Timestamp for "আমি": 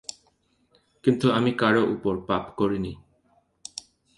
1.31-1.51